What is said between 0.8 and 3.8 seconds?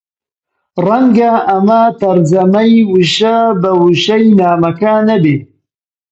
ڕەنگە ئەمە تەرجەمەی وشە بە